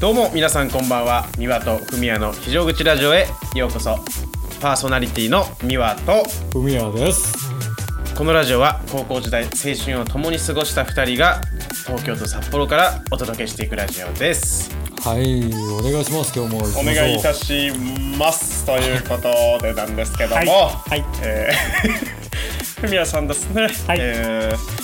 [0.00, 1.28] どうも皆さんこんばんは。
[1.36, 3.26] 三輪とふみやの非常口ラジオへ。
[3.54, 3.96] ようこそ。
[4.62, 6.24] パーソナリティの三輪と。
[6.52, 7.34] ふみやです。
[8.16, 11.42] このラジオは高校時代青春を共に過ごした2人が
[11.86, 14.70] 東京と札幌からお届けしていくラジオです。
[15.02, 16.80] はいお願いします今日も。
[16.80, 17.70] お願いいたし
[18.18, 18.64] ます。
[18.64, 21.04] ということでなんですけども、はいはい。
[21.22, 23.98] えー、ふみやさんですね、はい。
[24.00, 24.80] えー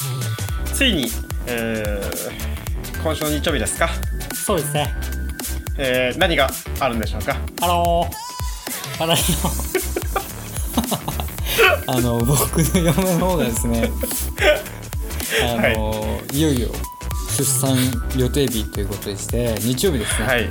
[0.74, 1.06] ついに、
[1.46, 2.56] えー
[3.02, 3.88] 今週の日曜日ですか、
[4.34, 4.92] そうですね
[5.78, 6.48] えー何が
[6.80, 7.36] あるんでしょうか？
[7.62, 9.14] あのー、あの
[11.88, 13.90] あの僕の嫁の方がですね
[15.42, 16.68] あの、い、よいよ
[17.36, 17.76] 出産
[18.16, 20.26] 予定日ということでして日曜日ですね。
[20.26, 20.44] はい。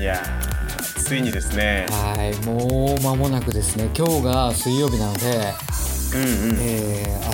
[0.00, 1.86] いやーついにですね。
[1.90, 2.34] はい。
[2.46, 3.90] もう間もなくですね。
[3.96, 5.52] 今日が水曜日なので、
[6.14, 6.56] うんうん。
[6.60, 7.26] えー、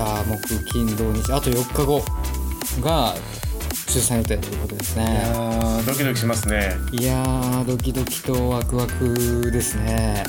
[0.00, 2.02] 明日木金土日あと4日後
[2.80, 3.14] が
[3.92, 6.72] 出産予定ということですいやねードキドキしますね。
[6.92, 10.24] いやードキドキとワクワクですね。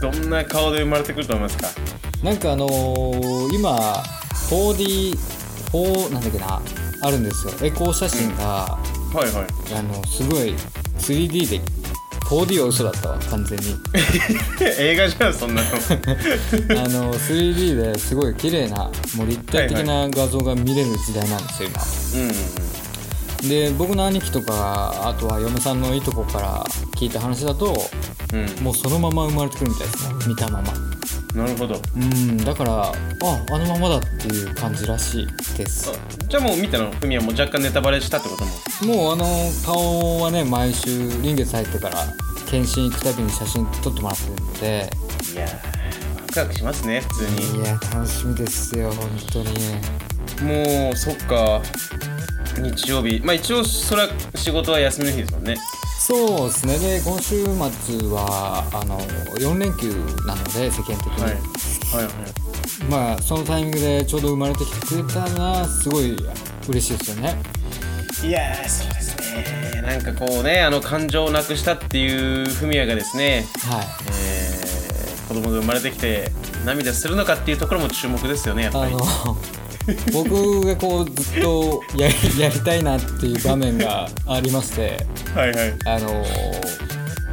[0.00, 1.68] どんな顔で生まれてくると思いますか？
[2.22, 4.02] なんかあのー今
[4.50, 6.60] 4D4 なんだっけな
[7.02, 7.52] あるんですよ。
[7.62, 8.78] エコー写真が、は
[9.14, 9.78] いはい。
[9.78, 10.54] あのすごい
[10.98, 11.60] 3D で
[12.28, 13.76] 4D は嘘だったわ完全に。
[14.78, 15.68] 映画じゃんそんなの。
[16.84, 21.68] あの 3D ですごい綺麗なもう立体的な画像が見れる時代なんですよ
[22.14, 22.20] 今。
[22.22, 22.67] うんうん
[23.46, 26.64] で僕の兄貴とかあとは嫁さんのいとこから
[26.96, 27.74] 聞いた話だと
[28.32, 28.64] うん。
[28.64, 30.14] もうそのまま生まれてくるみたいですね。
[30.26, 30.72] 見たまま。
[31.34, 31.80] なるほど。
[31.96, 32.36] うん。
[32.38, 32.92] だからあ
[33.50, 35.92] あのままだっていう感じらしいです。
[36.28, 36.90] じゃあもう見たの？
[36.90, 38.44] ふみやもう若干ネタバレしたってこと
[38.86, 38.94] も？
[38.94, 39.24] もうあの
[39.64, 42.06] 顔はね毎週臨月入ってから
[42.50, 44.90] 検診行くたびに写真撮ってもらってるので。
[45.32, 45.52] いやー
[46.22, 47.62] ワクワクしますね普通に。
[47.62, 49.48] いや楽しみですよ本当に。
[50.42, 51.62] もうそっか
[52.58, 53.20] 日曜日。
[53.24, 55.56] まあ一応それは仕事は休みの日ですもんね。
[56.00, 56.78] そうですね。
[56.78, 57.50] で今週末
[58.08, 59.00] はあの
[59.36, 59.92] 4連休
[60.26, 61.32] なので世間的に、はい。
[61.32, 62.84] はいはい。
[62.88, 66.16] まあそのタイミングでちょうど生まれてきてくれたらすごい
[66.68, 67.36] 嬉しいですよね。
[68.24, 69.82] いやーそうですね。
[69.82, 73.46] なんかこうねあの感情をなくしたっていうフミヤがですね。
[73.68, 73.86] はい。
[74.06, 76.30] えー、子供が生まれてきて
[76.64, 78.94] 涙するのかっていうところも注目ですよねやっぱり。
[78.94, 79.36] あの
[80.12, 85.74] 僕がこうずっとやりやりたいなっていう場面がありましてはいはい。
[85.86, 86.24] あの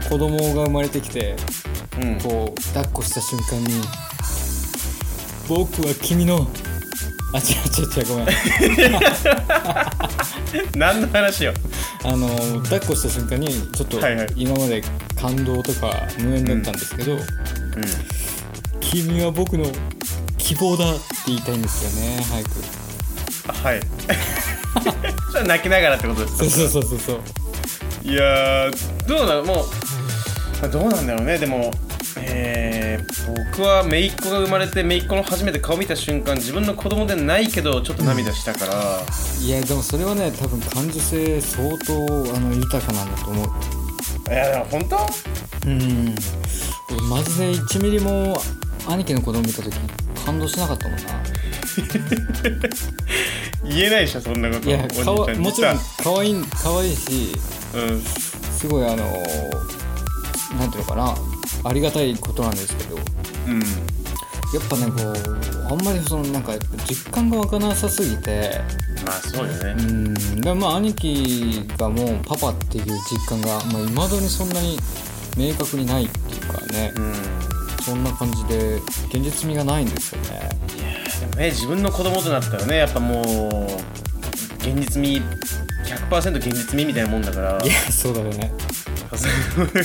[0.10, 1.36] 子供が生まれてきて
[2.02, 2.20] うん。
[2.20, 3.82] こう抱っこした瞬間に
[5.50, 6.48] 「僕は君の」
[7.34, 7.46] あ違う
[7.82, 8.28] 違う違うごめん。
[10.80, 11.54] 何の話よ。
[12.04, 12.30] あの
[12.62, 14.00] 抱っこした瞬間にちょっと
[14.36, 14.82] 今まで
[15.20, 17.22] 感動とか無縁だったんですけど、うん。
[18.80, 19.66] 君は僕の
[20.46, 22.50] 希望だって言いたいんですよね早く。
[23.48, 23.80] あはい。
[25.32, 26.46] それは泣きながらってことですか？
[26.46, 27.20] そうそうそうそうそう。
[28.08, 29.44] いやーどうなの？
[29.44, 29.66] もう
[30.62, 31.40] まあどうなんだろうね。
[31.40, 31.72] でも
[32.18, 39.02] えー、僕は姪っ子が生まれて姪っ子の初めて顔見た瞬間自分の子供でないけどちょっと涙したから、
[39.42, 41.94] いやでもそれはね多分感受性相当
[42.36, 43.48] あの豊かなんだと思う。
[44.30, 44.98] いやでも本当？
[45.66, 46.16] うん。
[46.92, 48.40] 俺マジで1ミリも
[48.88, 49.76] 兄貴の子供見た時
[50.26, 51.04] 感動しなかったもんな。
[53.68, 54.68] 言えないでしょそんなこと。
[54.70, 57.32] いやかわもちろんさ可愛い可愛いし
[57.74, 58.02] うん。
[58.58, 58.96] すごいあの
[60.58, 61.16] なんていうのかな。
[61.64, 62.96] ありがたいことなんですけど。
[62.98, 63.04] や
[63.48, 63.62] うん。
[63.62, 63.66] っ
[64.70, 66.54] ぱねこうあんまりそのなんか
[66.88, 68.62] 実感が湧かなさすぎて。
[69.06, 69.76] まあそうよね。
[69.78, 70.14] うん。
[70.42, 74.80] でまあ兄貴がもうパパっていう実感がまあ、未だにそんなに
[75.38, 77.14] 明確にないっていうかね、うん
[77.86, 78.78] そんな感じで
[79.10, 80.50] 現実味がないんですよね。
[81.20, 83.66] でもね自分の子供となったらねやっぱもう
[84.58, 85.22] 現実味
[86.10, 87.62] 100%現実味みたいなもんだから。
[87.64, 88.52] いやそうだよね。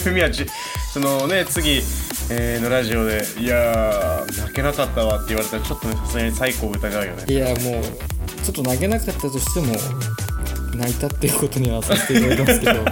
[0.02, 0.46] ふみはち
[0.92, 1.82] そのね次、
[2.30, 7.24] えーのラジオで「いやー泣けなかったわ」って言われたらちょっとねさすがに最高を疑うよね。
[7.28, 7.54] いやもう
[8.42, 9.74] ちょっと泣けなかったとしても
[10.74, 12.84] 泣いたっていうことにはさせていただいてますけど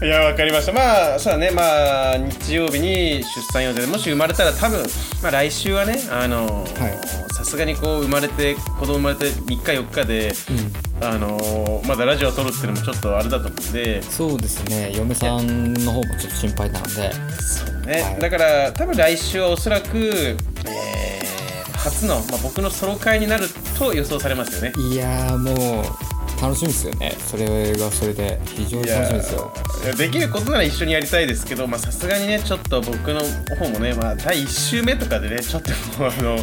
[0.02, 0.72] いやわかりました。
[0.72, 1.50] まあそうだね。
[1.50, 4.82] まあ日曜日に出産予定でもし生まれたら多分、
[5.22, 6.98] まあ、来週はねあのはい。
[7.34, 11.06] さすがにこう生まれて子供生まれて3日4日で、うん。
[11.06, 14.02] あのまだラジオを撮るっていうのもちょっとあれだと思うんで。
[14.02, 14.92] そうですね。
[14.94, 16.92] 嫁さんの方もちょっと心配なので。
[16.92, 18.18] そうね、はい。
[18.20, 20.36] だから多分来週はおそらく、
[20.66, 21.40] えー
[21.80, 23.46] 初の、まあ、僕のソロ会になる
[23.78, 24.72] と予想されますよね。
[24.92, 26.09] いやーもう
[26.40, 27.12] 楽しみですよね。
[27.26, 29.52] それがそれで非常に楽しみですよ。
[29.96, 33.20] できることなら一緒にやりたいですけどまあさすがにねちょっと僕の
[33.58, 36.38] 方もね、まあ、第1週目とかでねちょっともうあの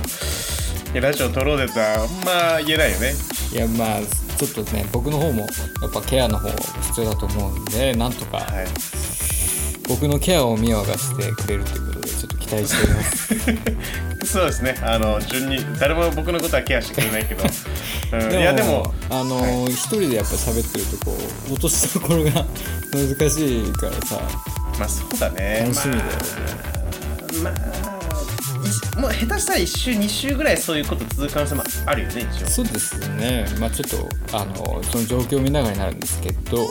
[1.01, 3.13] ラジオ撮ろうでとはあんま言えないよね。
[3.51, 3.99] いやまあ
[4.37, 5.47] ちょっとね僕の方もや
[5.87, 8.67] っぱケアの方必要だと思うんでなんとかはい。
[9.87, 11.96] 僕のケアをミワがしてくれるということ
[12.47, 13.27] 期待しております。
[14.33, 14.75] そうですね。
[14.81, 17.43] あの順に誰も僕のことはケアしてくれないけど、
[18.13, 21.17] うん、いやでもあのー一人でやっぱ喋ってるとこ
[21.49, 22.31] う落としどころが
[22.91, 24.21] 難しいからさ。
[24.79, 25.61] まあそうだね。
[25.63, 26.11] 楽しみだよね。
[27.43, 27.96] まあ、まあい
[28.99, 32.47] もう下手したら1週2週ぐらいそういうこと続く可能性もあるよね一応。
[32.47, 33.45] そうですね。
[33.59, 36.67] まあちょっとあのその状況を見ながらになるんですけど。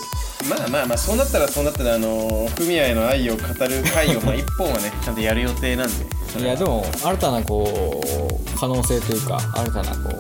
[0.49, 6.07] まあまあまあそうなったらそうなったらあのフミヤへの愛を語る回をまあ一本はね ちゃんとやる予定なんで
[6.39, 10.11] いやでも新たなこう可能性というか新たなこ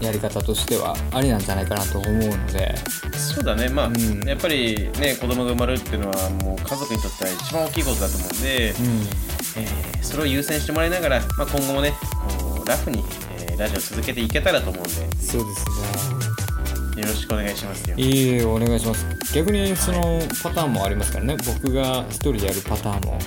[0.00, 2.74] うやり方としてはありなんじゃないかなと思うので。
[3.16, 3.68] そうだね。
[3.68, 4.28] まあ、ん。
[4.28, 11.92] やっぱりね子供が生まれるっていうのはもう家族にとっては一番大きいことだと思うんで、うんえーそれを優先してもらいながら、まあ、今後もね
[12.38, 13.02] こうラフに、
[13.38, 14.90] えーラジオ続けていけたらと思うんで。
[14.90, 17.02] そうですね。
[17.02, 17.96] よろしくお願いしますよ。
[17.96, 19.06] いいえお願いします。
[19.34, 21.36] 逆にそのパターンもありますからね。
[21.44, 23.18] 僕が一人でやるパターンも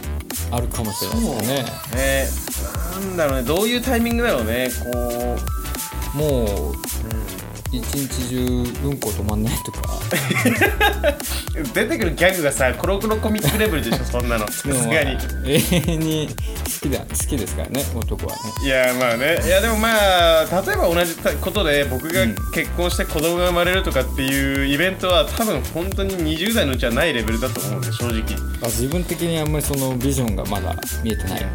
[0.51, 3.07] あるかもしれないですねね。
[3.07, 3.43] なんだろうね。
[3.43, 4.69] どういうタイミングだろうね。
[4.93, 5.37] こ
[6.15, 6.17] う。
[6.17, 6.75] もう
[7.77, 8.37] 一日中
[8.87, 9.99] うんこ止まんないとか。
[11.73, 14.47] 出てくるギャグがさコロコロコミックレベルでしょ そんなの。
[14.47, 15.17] さすがに。
[15.45, 16.29] 永遠に
[16.65, 18.39] 好きだ好きですからね男はね。
[18.63, 19.41] いやまあね。
[19.45, 19.89] いやでもま
[20.41, 28.21] あ例えば同じことで僕が結婚して子供が生まれるとかっていうイベントは多分本当に20代のうちはないレベルだと思うんで正直。
[28.63, 31.45] あ自分的にあんまりそのビジョンがまだ見えてない。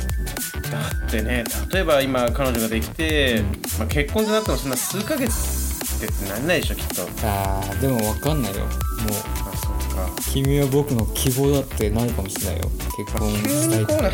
[0.72, 3.42] だってね例えば今彼女ができて、
[3.78, 5.61] まあ、結婚ってなってもそんな数ヶ月
[6.06, 14.12] ってなんないでしょきっとあーでも分かんないよもうあそっか君は僕の希望だってなるかもしれないよ結婚急したいってにこうね、は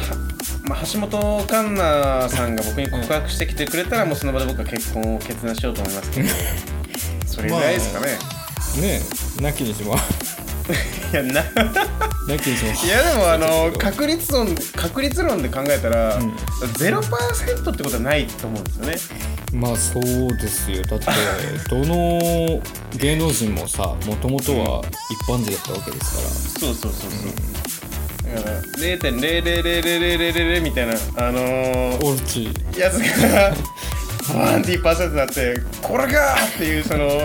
[0.68, 6.28] まあ、橋本環奈さんが僕に告白してきてくれたらもうその場で僕は結婚を決断しようと思いますけど
[7.26, 8.06] それぐらいですかね、
[8.80, 9.00] ね
[9.38, 9.94] えなきにしも
[11.12, 11.40] い やな。
[11.40, 11.44] い
[12.88, 16.30] やでもあの確率論確率論で考えたら、うん。
[16.32, 18.98] 0%ってことはないと思うんですよね。
[19.54, 20.02] まあそう
[20.36, 20.82] ですよ。
[20.82, 21.06] だって
[21.70, 22.60] どの
[22.96, 26.28] 芸能人もさもともとは一般人だったわけですから。
[26.28, 27.16] そうそうそうそ
[28.30, 33.54] う、だから0.0000000みたいなあのー、オルチやつが
[34.34, 37.16] バーンって1%になってこれかーっていうそのいや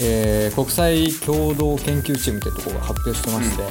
[0.01, 3.63] えー国際共同研究チームというところが発表してまして、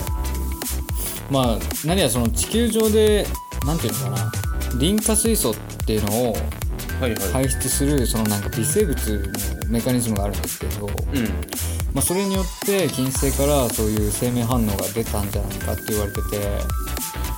[1.31, 3.27] まあ何やその地球上で
[3.65, 4.33] なんていうのかな。
[4.79, 5.55] リン化水素っ
[5.87, 6.37] ていうのを
[7.33, 9.33] 排出するそのなんか微生物
[9.65, 10.93] のメカニズムがあるんですけど、うん。
[11.95, 16.39] まあ、それによって金星からそういう生命反応が出たんじゃないかって言われてて。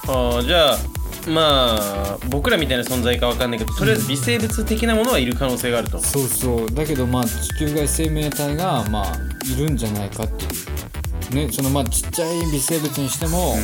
[0.07, 0.79] ああじゃあ
[1.27, 6.71] まあ僕らみたいな存在かわかんないけどとりあえず微生物的なものはいる可能性があると、そうそう。
[6.71, 9.17] だけどまあ地球外生命体がまあ
[9.51, 11.47] いるんじゃないかっていう。
[11.47, 13.57] ねそのまあちっちゃい微生物にしても、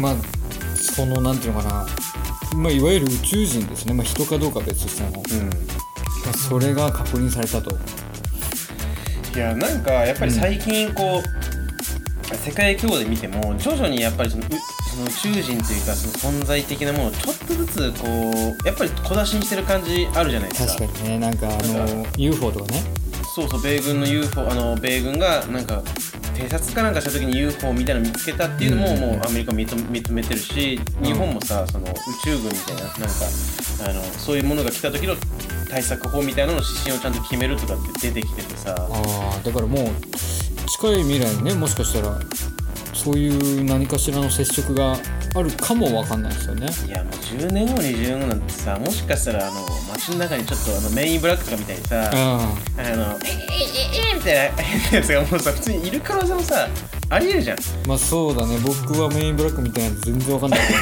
[0.00, 0.14] まあ
[0.94, 1.86] そのなんていうのかな、
[2.56, 5.54] まあ、いわゆる宇宙人ですね、まあ、人かどうかは別としても、うん、うんま
[6.30, 7.76] あ、それが確認されたと。
[9.34, 14.42] いやなんかやっぱり最近こう、世界規模で見ても徐々にやっぱりその
[15.04, 20.84] 宇宙人というかその存在的なものをちょっとずつこうやっぱり小出しにしてる感じあるじゃないですか。
[20.84, 21.18] 確かにね。
[21.18, 22.82] なんかあの UFO とかね。
[23.34, 25.82] そうそう米軍の UFO あの米軍がなんか
[26.38, 29.00] 偵察かなんかした時に UFO みたいなの見つけたっていうのも、うん。
[29.00, 32.98] もうアメリカも認めてるし日本もさその宇宙軍みたいななんか
[33.88, 35.14] あのそういうものが来た時の
[35.68, 38.74] 対策法みたいなのの指針をちゃんと決めるとかって出てきててさ。
[38.78, 39.86] ああだからもう
[40.68, 42.18] 近い未来にねもしかしたら
[42.94, 44.96] そういう何かしらの接触が
[45.34, 46.66] あるかもわかんないですよね。
[46.86, 53.97] いやもう10年後20年後なんてさもしかしたらあの街の中にちょっとあのメインブラックとかみたいにさああの「ええええ
[54.28, 56.68] たいな変なやつがもうさ普通にいる可能性もさ
[57.10, 57.58] ありえるじゃん。
[57.86, 58.58] まあそうだね。
[58.58, 60.78] 僕はメインブラックみたいなんで全然わかんないんです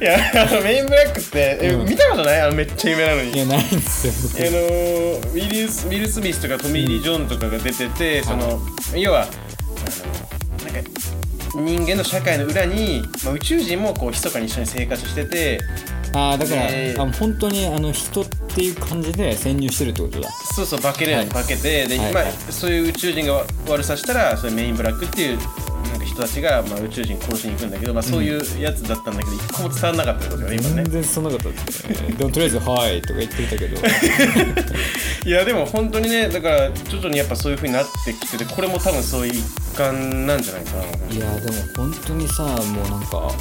[0.00, 1.88] いやあのメインブラックって、えうん。
[1.88, 2.40] 見たことない？
[2.40, 3.32] あのめっちゃ有名なのに。
[3.32, 4.38] けどいやないんですよ僕。
[4.38, 4.58] あの
[5.32, 8.60] ウィルス・ウィルスミスとかトミー・リー・ジョーンとかが出てて、その
[8.96, 9.26] 要はあ
[10.66, 10.90] のなんか
[11.54, 15.60] 人間の社会の裏に、まあ、宇宙人もこう密かに一緒に生活してて
[16.14, 17.02] ああだから、えー。
[17.02, 20.28] あ本当にあの人っていう感じで潜入してるってことだ。
[20.54, 21.42] そうそう化けるようにはい。
[21.42, 22.14] 化けて、で、まあはい。
[22.14, 30.74] はいそういう宇宙人が悪さしたらそれメインブラックっていうなんか人たちが、まあ、宇宙人殺しに行くんだけど、まあ、そういうやつだったんだけど、一個も伝わらなかったってことよ今ね。
[30.76, 33.76] 全然そんなことですねでもとりあえず「はい」とか言ってたけど。
[35.24, 39.44] いやでも本当にねだから徐々にやっぱそういう風になってきててこれも多分そういう一
[39.76, 40.82] 環なんじゃないかな。
[41.14, 43.32] いやでも本当にさもうなんか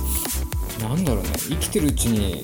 [0.81, 1.29] なんだろうね。
[1.37, 2.41] 生きてるうちに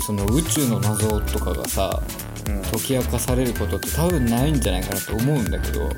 [0.00, 2.02] その宇宙の謎とかがさ
[2.48, 2.62] うん。
[2.62, 5.90] 解き明かされることって多分ないんじゃないかなと思うんだけど、うん。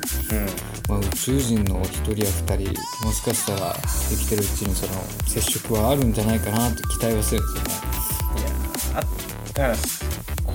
[0.89, 3.75] まあ、宇宙人の1人や2人もしかしたら
[4.09, 4.93] 生きてるうちにその
[5.27, 7.71] 接触はあるんじゃないかなって期待はするんですよね。
[8.37, 10.09] いやあったらすっ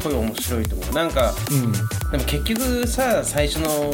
[0.03, 0.93] ごい面白いと思う。
[0.93, 1.71] なんかうん。
[1.73, 1.77] で
[2.17, 3.89] も結局さ最初の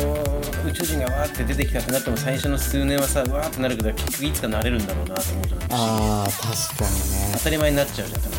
[0.68, 5.62] 宇宙人がわーって出てきたってなっても最初の数年はさわーってなるけど結局いつかなれるんだろうなと思うじゃん。
[5.72, 7.17] あー確かにね。
[7.17, 7.17] 当
[7.48, 8.38] たり前になっちゃうじゃん多分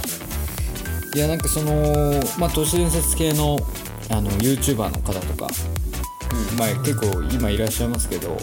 [1.14, 3.58] いやなんかそのまあ都市伝説系の
[4.10, 5.48] あの YouTuber の方とか、
[6.58, 8.36] まあ、結構今いらっしゃいますけど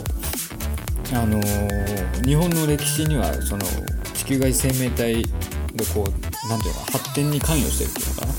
[1.13, 3.63] あのー日本の歴史にはその
[4.15, 5.29] 地球外生命体が
[5.93, 8.33] こうなんていうのかな発展に関与してるっていうのかな。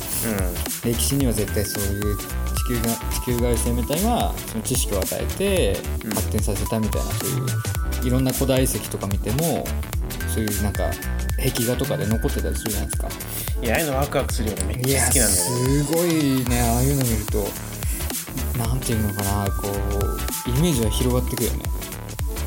[0.84, 6.10] 歴史には絶対そういう地球が地球外生命体がその知識を与えてうん。
[6.10, 9.64] 発展させたみたいな、そういういろんな古代遺跡とか見ても
[10.36, 10.90] そういうなんか
[11.38, 13.08] 壁画とかで残ってたりするじゃないですか。
[13.08, 13.10] う
[13.62, 15.84] んいやああいうのワクワクするよねめっいやちゃ好きなんだよね。
[15.84, 17.48] すごいねああいうの見ると
[18.58, 21.62] なんていうのかなこうイメージは広がってくよね。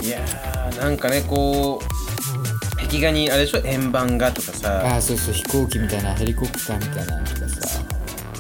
[0.03, 4.81] いやーなんかねこう壁画にあれでしょ円盤画とかさ。
[4.85, 7.81] ああそうそう飛行機みたいなヘリコプターみたいなのとかさ。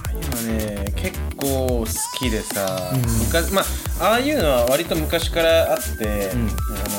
[0.05, 1.45] ああいうのね結構
[1.79, 1.85] 好
[2.19, 3.01] きでさ、うん。
[3.25, 3.63] 昔ま
[3.99, 6.49] あああいうのは割と昔からあって、ん。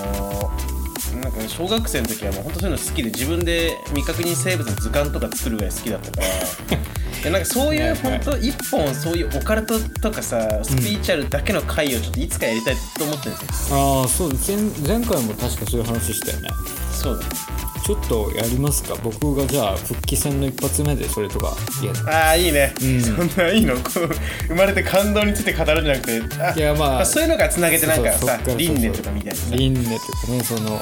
[0.02, 0.29] あの
[1.30, 6.99] んか小学生の時はもう本当そういうの好きで自分で未確認生物の図鑑とか作るぐらい好きだったから。
[7.22, 14.56] でなんかそういう本当一本そういうオカルトとかさスピリチュアルだけの回をちょっといつかやりたいと思ってるんですよ、ああそう前
[14.98, 16.48] 前回も確かそういう話したよね。
[16.92, 17.18] そう。
[17.18, 17.30] だね
[17.86, 18.94] ちょっとやりますか？
[19.02, 23.00] 僕がじゃあ復帰戦の一発目でそれとかいやああいいね、うん。
[23.00, 23.74] そんないいの？
[23.80, 24.10] こう
[24.48, 26.42] 生まれて感動について語るんじゃなくて。
[26.42, 29.36] あいやまあそういうのからつなげてなんかさ輪廻とかみたいな。
[29.36, 30.80] さ輪廻とかねその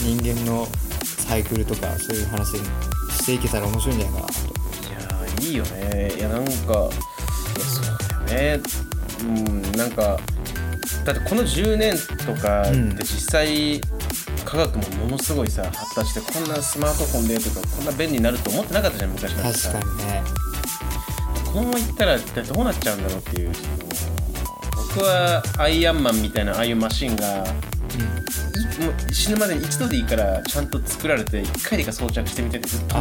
[0.00, 0.66] 人間の
[1.28, 2.60] サイクルとかそういう話に
[3.12, 4.34] していけたら面白いんじゃないかなと
[5.44, 6.12] いいいよね。
[6.16, 6.60] いやなんかいや
[7.64, 8.62] そうだよね。
[9.22, 10.18] うんなんか
[11.04, 13.80] だってこの10年とかうんって実際、
[14.44, 19.72] 科学もものすごいさ発達してこんなスマートフォンでとかこんな便利になると思ってなかったじゃん昔なんてさ。
[19.72, 20.22] 確かにね
[21.54, 23.52] このままいったら一体どうなっちゃうんだろうっていう
[24.96, 27.48] 僕はアイアンマンみたいなああいうマシンがい
[28.82, 32.96] もう死ぬまでに一度でいいからちゃんと作られて一回でいいから装着してみてってずっと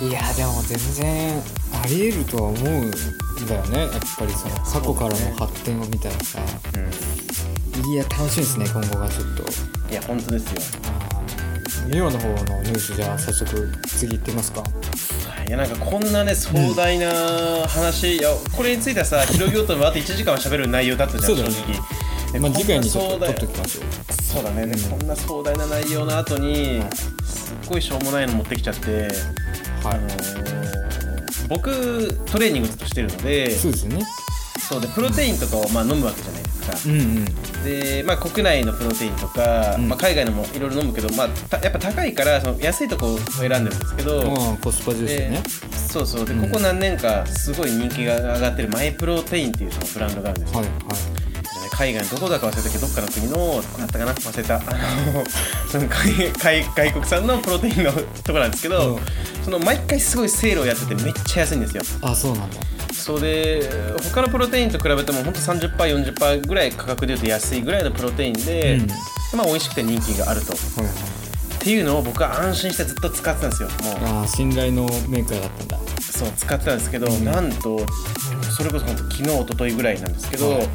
[0.00, 1.42] いやでも全然
[1.82, 3.78] ありえるとは思うんだよね。
[3.80, 6.38] やっぱりその過去からの発展を見たらさ、
[6.76, 7.92] うん。
[7.92, 9.42] いや楽しみですね今後がちょっと。
[9.90, 10.60] いや本当ですよ。
[11.88, 14.62] ミオの方のニュースじゃあ早速次行ってみますか。
[15.48, 21.50] いやなんかこんなね壮大な話、いやこれについてはさ広げようともあと1時間は喋る内容だったじゃんね。
[21.50, 22.32] 正直。
[22.32, 24.12] でまあ次回にちょっと取っておきましょう。
[24.22, 24.98] そうだね、でうん。
[24.98, 26.82] こんな壮大な内容の後に
[27.24, 29.08] すっごいしょうもないの持ってきちゃって、
[29.84, 30.68] はあのー
[31.48, 34.04] 僕トレーニングずっとしてるのでいそうですよね。
[34.68, 37.24] そうでプロテインとかをまあ飲むわけじゃないですか、うんうん。
[37.64, 39.88] で、まあ、国内のプロテインとか、うん。
[39.88, 45.42] まあ、海外のもいろいろ飲むけど、まあ、たやっぱ高いからその安いとこを選んでるんですけど、まあコスパ重視でね
[45.72, 46.26] そうそう。
[46.26, 46.42] で、うん。
[46.50, 51.17] ここ何年かすごい人気が上がってるマイプロテインっていうそのブランドがあるんですよ、はいはでね
[51.78, 54.12] 海外のどこだか忘れたけどどっかの国のだったかな？
[54.12, 54.56] 忘れた。
[54.56, 55.24] あの
[55.70, 57.92] その海海外国産のプロテインの
[58.24, 59.00] とこなんですけど、うん。
[59.44, 61.82] その毎回すごいセールをやっててめっちゃ安いんですよ。
[62.02, 62.56] あそうなんだ。
[62.92, 63.70] そうで
[64.12, 69.38] 他のプロテインと比べても本当 30%40% ぐらい価格でいうと安いぐらいのプロテインで、うん。
[69.38, 70.54] まあ美味しくて人気があると。
[70.54, 70.94] っはいはい。
[71.60, 73.94] ていうのを僕は安心してずっと使ってたんですよもう。
[74.04, 75.78] ああ信頼のメーカーだったんだ。
[76.00, 77.24] そう使ってたんですけど、うん。
[77.24, 77.86] なんと
[78.58, 80.58] それこそ本当昨日一昨日ぐらいなんですけど、はい。
[80.58, 80.74] なんか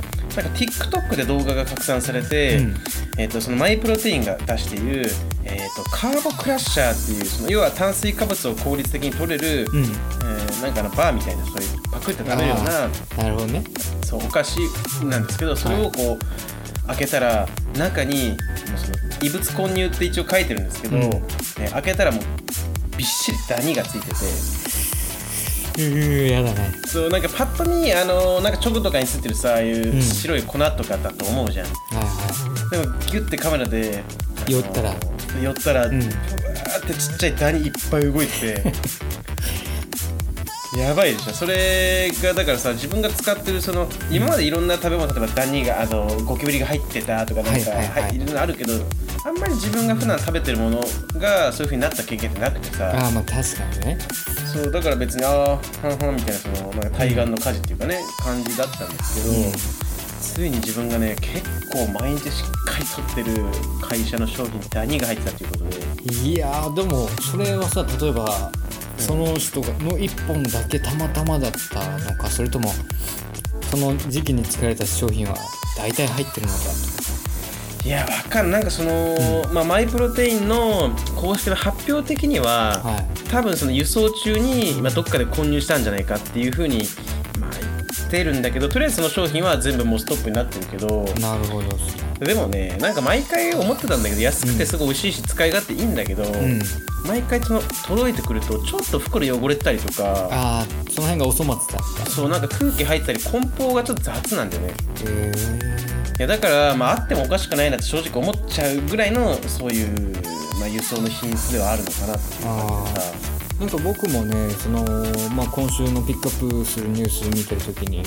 [0.55, 2.75] TikTok で動画が拡散されて、うん。
[3.17, 5.05] えー、とそのマイプロテインが出している、
[5.43, 9.83] えー、とカーボクラッシャーっていうその要は炭水化物を効率的に取れる、うん。
[9.83, 12.87] えーなんかあのバーみたいなそういうパクって食べるような
[13.21, 13.63] なるほどね。
[14.05, 14.59] そうお菓子
[15.03, 18.37] なんですけどそれをこう、開けたら中にもう
[18.77, 21.03] その異物混入って一応書いてるんですけど、うん。
[21.03, 22.23] えー開けたらもう
[22.97, 24.72] びっしりダニがついてて。
[25.77, 26.71] うーやだね。
[26.85, 34.03] そうなんかパッと見あのなんかチョコとかについてるさああいううん白い粉とかだと思うじゃん、はいはでもギュッてカメラで
[34.47, 34.93] 寄ったら。
[35.41, 35.99] 寄ったら、ん。
[35.99, 38.73] ブワーってちっちゃいダニいっぱい動いてて
[40.77, 41.33] やばいでしょ。
[41.33, 48.03] それがだからさ自分が使ってるその今までいろんな食べ物例えばダニがあのゴキブリが入ってたとかなんか、はいはいはい。
[48.03, 48.73] はいいるのあるけど
[49.25, 50.81] あんまり自分が普段食べてるもの
[51.19, 53.97] がそういう風になった経験ってなくてさ、ああまあ確かにね。
[54.51, 59.51] そうだから別にああはんはんみたいなそのなんか対岸の火事っていうかね、感じだったんですけど、うん。
[60.21, 63.45] ついに自分がね結構毎日しっかり取ってる
[63.81, 66.13] 会社の商品にダニが入ってたということで。
[66.13, 68.51] いやーでもそれはさ例えば
[69.03, 72.71] その人がの1本だけたまたまだったのかそれとも
[73.69, 75.35] その時期に作られた商品は
[75.77, 76.59] 大体入ってるのか
[77.85, 83.29] いやわかんなんかその、まあ、マイプロテインの公式の発表的には、はい。
[83.29, 86.83] 多分その輸送中に、まあ、どっかで混入したんじゃないかっていうふうに、
[87.41, 96.61] まあ、言ってるんだけどとりあえずその商品は全部もうストップになってるけどなるほどでもねなんか毎回思ってたんだけど安くてすごい美味しいし使い勝手いいんだけど、うん
[97.05, 102.05] 毎回その届いてくるとちょっと袋汚れてたりとかああその辺がお粗末だった。
[102.09, 104.73] そうなんか空気入ったり梱包がちょっと雑なんだよね。
[105.05, 105.31] へ
[106.19, 110.13] いやだからまああってもおかしくないなって正直思っちゃうぐらいのそういう、
[110.59, 113.13] まあ、輸送の品質ではあるのかなっていう感じでさ。
[113.29, 114.83] えなんか僕もねその、
[115.35, 118.03] まあ、今週のピックアップするニュース見てる時に、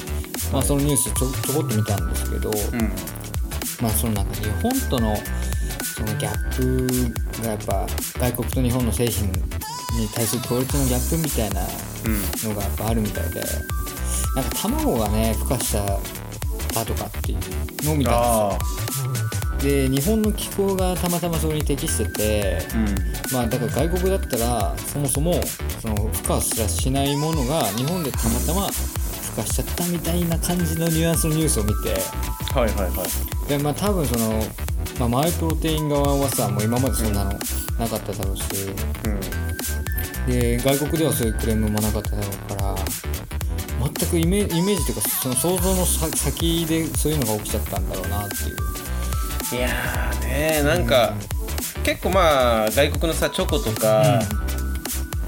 [0.53, 2.93] まあ、そのニュースちょちょこっと見たんですけど、うん。
[3.81, 5.17] まあそのなんか日本との
[5.97, 6.57] そのギャッ
[7.37, 7.87] プがやっぱ
[8.19, 9.33] 外国と日本の製品に
[10.15, 11.63] 対するクオリティのギャップみたいな
[12.05, 12.51] うん。
[12.51, 13.41] のがやっぱあるみたいで
[14.35, 15.85] なんか卵がね孵化した
[16.75, 19.89] だとかっていうのを見たんあですよ。
[19.89, 22.95] で日本の気候がたまたまそれに適しててあうん。
[23.33, 25.41] まあだから外国だったらそもそも
[25.81, 31.95] その孵化すらしないものが日本でたまたま孵化しちゃったみたいな感じのニュアンスのニュースを見て。
[32.55, 33.49] はいはいはい。
[33.49, 34.43] でまあ多分その、
[34.99, 37.33] まあ、マイプロテイン側はさもう今までそんなの
[37.79, 38.43] なかっただろうし、
[40.27, 40.33] うん。
[40.33, 42.75] で外国ではそういうクレームもなかっただろうから
[43.95, 48.57] 全くイメイメージというかその想像のさ先でそういうのが起きちゃったんだろうなっていう。
[49.59, 51.15] いやーねなんか、
[51.85, 54.21] 結構まあ外国のさチョコとか、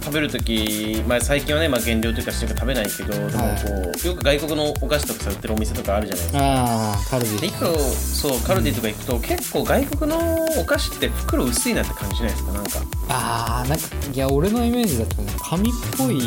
[0.08, 6.38] 食べるとき、まあ、最近はね、まあ、減量というかしてるから食べないけど、でもこうよく外国のお菓子とかさ売ってるお店とかあるじゃないですか。
[6.42, 12.70] ああカルディで行くとそうカルディとか行くと、結構外国のお菓子って袋薄いなって感じじゃないですかなんか。
[13.10, 16.18] ああなんかいや俺のイメージだとね紙っぽい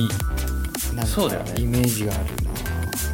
[0.93, 1.53] なんかそうだよね。
[1.57, 2.23] イメージがある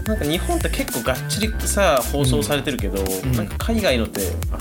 [0.05, 0.15] な。
[0.15, 3.31] んか日本って結構がっちりさ放送されてるけど、ん。
[3.31, 4.57] なんか海外のってあ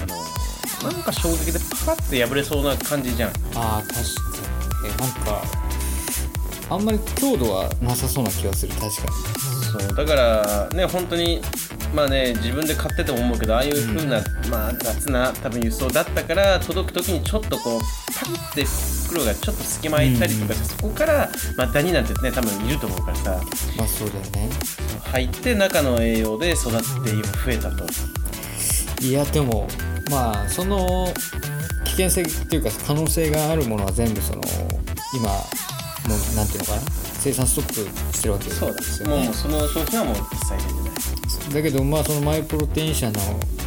[0.85, 3.33] のなんか衝撃でパカッて破れそうな感じじゃん。
[3.33, 3.39] な
[3.79, 4.47] あー確かに。
[4.87, 5.66] えなんか
[6.69, 8.73] あんまり強度はなさそうな気がする。
[8.75, 8.91] 確か
[9.73, 11.41] そうだからね本当に
[11.95, 17.81] まあね自分で買ってても思うけどああいう風な、まあ雑な多分輸送だったから届く時にちょっとこう
[18.19, 18.65] パリって
[19.07, 23.41] 袋がちょっと隙間空いたりとかして、そこから、まあ、ダニなんてね多分いると思うからさ。
[23.71, 24.51] にまあそうだよね。
[25.13, 26.73] 入って中の栄養で育っ
[27.05, 27.85] て今増えたと。
[29.03, 29.69] いやでも
[30.11, 31.13] まあその
[31.85, 34.43] 危険性っていうか可能性があるものは全部その
[35.15, 35.31] 今
[36.09, 36.83] もうなんていうのかな
[37.21, 39.27] 生産ストップしてるわけですそうだもうよね。
[39.27, 40.89] もうその商品はもう一切出てな
[41.51, 43.21] いだけどまあそのマイプロテイン社の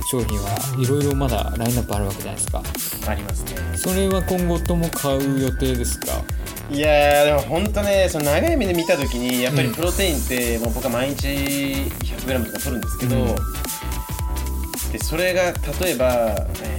[0.09, 2.63] 商品はいろいろまだラインナップあるわけじゃないですか。
[3.07, 3.77] ありますね。
[3.77, 6.23] それは今後とも買う予定ですか？
[6.71, 13.35] いやーでも本当ねその長い目で見た時にやっぱりうんプロテインって、もう僕は毎日 100g とか取るんですけど、うん。
[14.91, 16.78] でそれが例えば、え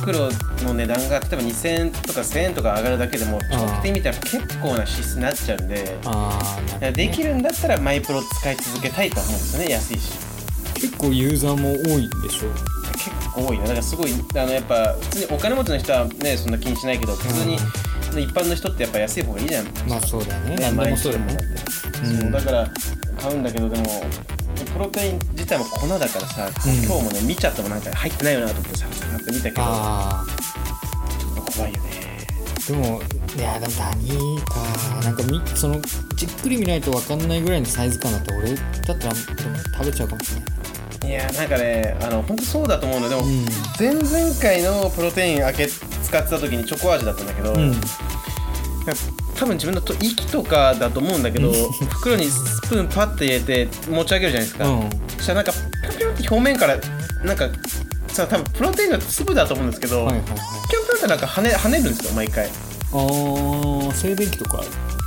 [0.00, 0.28] 袋
[0.64, 5.98] の値段が例えば2000円とか1000円とか上がるだけでも長期的に見たら結構な支出になっちゃうんで
[6.92, 10.12] できるんだったらマイプロ使い続けたいと思うんですよね安いし。
[10.74, 12.48] 結構ユーザーも多いんでしょ？
[12.92, 19.66] 結構多いねだからすごいあのやっぱ普通にお金持ちの人はねそんな気にしないけど普通に、一般の人ってやっぱ安い方がいいじゃん。
[19.88, 20.56] まあそうだよね。
[20.56, 21.36] ね何でもそうだよね。
[22.02, 22.20] 毎日うん。
[22.20, 22.70] そうだから
[23.18, 23.84] 買うんだけどでも
[24.54, 26.84] プロテイン自体も粉だからさ、うん。
[26.84, 30.26] 今日もね見ちゃってもなんか入ってないよなと思ってささって見たけどああ
[31.56, 31.94] 怖いよね。
[32.66, 33.02] でも
[33.36, 35.80] いやでも何かなんかみその
[36.16, 40.54] じっくり見ないと分かんないぐらいのサイズ感だったら俺だったら食べちゃうかもしれない。
[41.06, 43.44] いやなんかねあの本当そうだと思うのでも、うん。
[43.78, 47.74] 前々回のプロテイン開け使ってた時にチョコ味だったんだけど、うん
[49.36, 51.52] 多分自分のと息とかだと思うんだけど
[52.00, 54.90] 袋にスプーンパッて入れて持ち上げるじゃないですか、うん。
[55.08, 56.78] そしたらなんかピョンピョンって表面から
[57.24, 57.48] なんか
[58.08, 60.26] さ多分プロテインの粒だと思うんですけど、はいはいはい。
[60.26, 62.46] ピョンピョンってなんか跳ね跳ねるんですよ毎回。
[62.46, 64.62] あー静電気とか。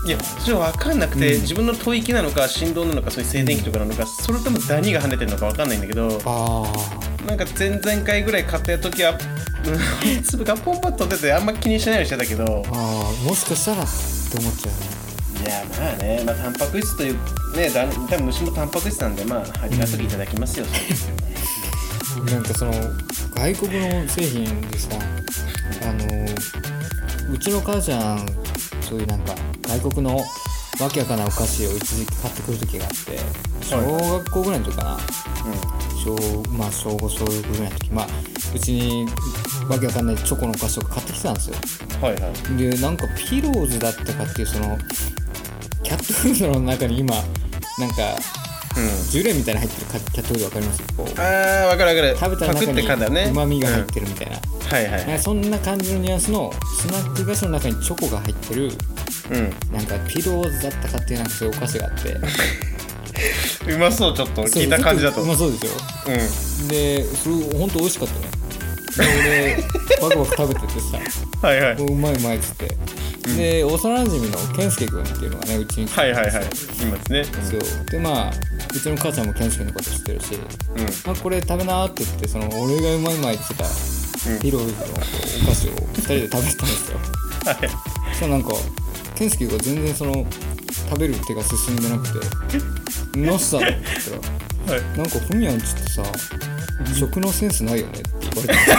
[0.06, 1.42] いやそれ分かんなくて、うん。
[1.42, 6.64] 自分の吐息なのか振動なのかそういう静電気とかなのか、それともダニが跳ねてるのか分かんないんだけどあ
[7.26, 13.86] なんか前々回ぐらい買った時はうん粒がポンポンと出てあんま気にしないようにしてたけどーあーもしかしたら
[14.28, 15.08] って思っちゃうね。
[15.44, 17.14] いやまあね、まあ、タンパク質という
[17.56, 20.66] ねだ多分虫もタンパク質なんでまあありがたくいただきま すよ、
[22.26, 22.74] なんかその
[23.36, 24.90] 外国の製品でさ
[25.84, 28.26] あのうちの母ちゃん
[28.82, 30.18] そういうなんか外国の
[30.80, 33.20] わけわかんないお菓子を一時期買ってくる時があって
[33.62, 34.98] 小学校ぐらいの時かな。
[36.04, 36.16] 小
[36.52, 37.92] まあ小5小6ぐらいの時。
[37.92, 38.08] まあ
[38.56, 39.08] うちに
[39.70, 41.56] わけわかんないチョコのお菓子とか買ってきてたんですよ。
[41.98, 42.58] うん、はいはい。
[42.58, 44.78] でなんかピローズだったかっていうその
[45.84, 47.96] キャットフードの中に今なんか
[48.78, 49.10] うん。
[49.10, 50.84] ジュレみたいなの入ってるキャットフードわかります？
[50.96, 51.06] こう。
[51.06, 52.18] あー分かる分かる。
[52.18, 54.38] 食べた中にうまみが入っうんてるみたいな、
[54.70, 58.72] はいはいなんかそんな感じのニュアンスのスナック菓子の中にチョコが入ってる
[59.32, 59.74] うん。
[59.74, 62.16] なんかピローズだったかっていうなんかそういうお菓子があって。
[63.74, 64.44] うまそうちょっと。
[64.44, 65.16] 聞いた感じだと。
[65.16, 65.70] そううまそうでしょ
[66.62, 66.68] うん。
[66.68, 68.28] でそれほんと美味しかったね
[68.98, 69.64] で
[70.02, 71.78] 俺バクバク食べててさはいはい。
[71.78, 72.68] もううまいうまいっつって、
[73.36, 76.34] で幼馴染の健介君っていうのがねうちに来てはいはいはい。
[76.82, 77.24] 今ですね。
[77.26, 77.86] そう。
[77.92, 78.32] でまあ
[78.76, 80.38] うちの母ちゃんも健介のこと知ってるしう
[80.78, 80.82] ん。
[80.82, 86.98] うんあこれ食べなーって言ってその俺がうまいうまいって言ってたピローズのお菓子を2人で食べてたんですよ。
[87.46, 87.70] はい。
[88.10, 88.50] そしたらなんか
[89.16, 90.26] 健介が全然その
[90.90, 92.20] 食べる手が進んでなくて
[93.26, 94.22] 「どうしたの?」って言っ
[94.66, 96.04] たら はい「なんかふみやんちってさ
[96.96, 98.78] 食のセンスないよね」って言われてんですよ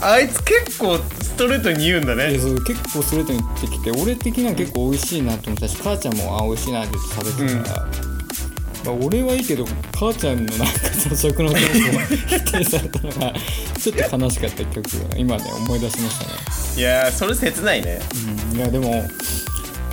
[0.00, 2.28] あいつ結構ストレートに言うんだね。
[2.30, 12.00] でそう結構ストレートに言ってきて俺的には結構美味しいなと思ったし母ちゃんもあ美味しいなって食べてたから、まあ、俺はいいけど母ちゃんのなんかその食のセンスを
[12.38, 13.34] 否定されたのが
[13.78, 16.32] ちょっと悲しかった曲が今ね思い出しましたね。
[16.78, 18.00] いやーそれ切ないね。
[18.52, 18.56] うん。
[18.56, 19.06] いやでも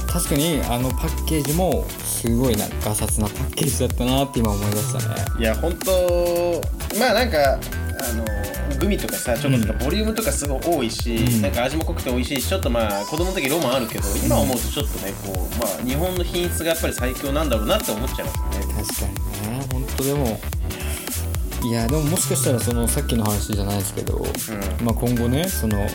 [0.08, 1.86] 確かにあのパッケージも
[2.24, 5.16] すごいなんかガサツなパッケージだったなって今思い出したね。
[5.40, 6.62] いや本当
[6.98, 7.58] まあなんかあ
[8.14, 11.42] のグミとかさチョコとかボリュームとかすごい多いし、うん。
[11.42, 18.74] なんか味も濃くて美味しいしちょっとまあ子供の時ロマンあるけど今思うとちょっとねこうまあ日本の品質がやっぱり最強なんだろうなって思っちゃいますね。
[18.74, 19.06] 確か
[19.42, 19.68] にね。
[19.74, 20.40] 本当でも
[21.66, 24.26] いやでももしかしたらそのさっきの話じゃないですけど、
[24.82, 25.86] まあ、今後ねその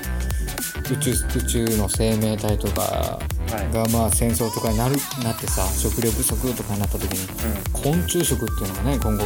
[0.93, 7.29] 宇宙宇宙の生命体とかはいがまあ戦争とかになるなってさ食料不足とかになった時に、
[7.73, 9.25] 昆虫食っていうのがね今後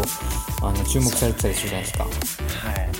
[0.62, 2.04] あの注目されてたりするじゃないですか。
[2.04, 2.92] はい。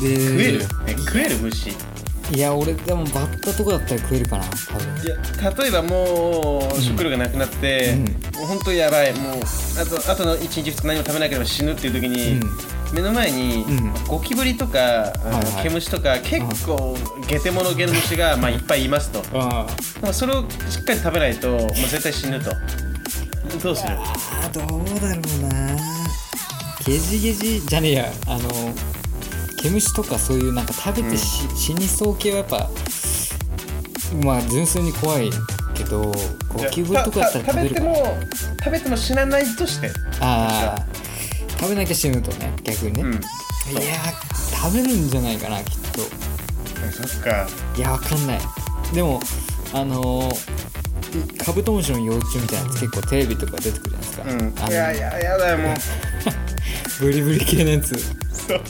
[0.00, 1.70] で食える、え食える虫？
[1.70, 1.74] い
[2.34, 4.86] いや俺でもバッタとかだったら食えるかな多分。
[5.42, 8.04] や例えばもう食料がなくなって、うん。
[8.38, 9.14] もう本当やばい。
[9.14, 9.40] もう
[9.80, 13.94] あとあとの1日2日何も食べなければ死ぬっていう時に、うん目の前に、うん。
[14.06, 15.62] ゴキブリとか、あのはいはい。
[15.64, 16.96] 毛虫とか結構
[17.28, 19.22] ゲテモノゲの虫が、 まあ、いっぱいいますと。
[20.12, 22.50] それをしっかり食べないともう絶対死ぬと。
[23.62, 23.90] どうする？
[23.94, 25.76] あどうだろうな。
[26.86, 28.12] ゲジゲジじゃねえや。
[28.26, 28.48] あの
[29.60, 32.70] 毛虫とかそういうなんか食べてし、死にそう系はやっぱ
[34.24, 35.30] まあ純粋に怖い
[35.74, 36.12] けど
[36.48, 37.80] ゴキブリとかだったら食べるか。
[37.80, 38.18] な食べても
[38.64, 39.90] 食べても死なないとして。
[40.20, 40.86] ああ
[41.58, 43.12] 食べなきゃ死ぬとね逆にね、うん。
[43.12, 43.20] いや
[44.54, 46.00] 食べるんじゃないかなきっと。
[46.92, 47.46] そっか。
[47.76, 48.40] いやわかんない。
[48.94, 49.20] でも
[49.72, 50.58] あのー
[51.44, 54.72] カブトムシの幼虫みたいなやつ結構テレビとか出てくるじゃないですか、うん。
[54.72, 55.74] いやいややだよもう。
[57.00, 57.98] ブリブリ系のやつ。
[58.32, 58.60] そう。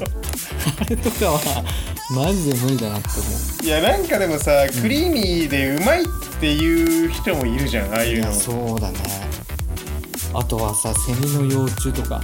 [0.80, 1.64] あれとかは
[2.10, 3.28] マジで無理だなって思
[3.62, 3.64] う。
[3.64, 6.04] いやなんかでもさクリーミーでうまいっ
[6.40, 8.98] ていう人もいるじゃんああいうやそうだね。
[10.34, 12.22] あとはさセミの幼虫とか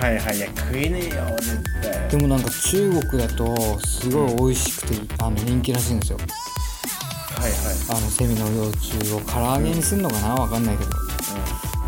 [0.00, 2.08] はいはいいや食えねえよ絶対。
[2.10, 6.18] でもなんか中国だとすごい美味しくてあの人気らしいんですよ。
[6.18, 7.98] はいはい。
[7.98, 10.90] あのセミの幼虫を唐揚げにするのかなわかんないけど。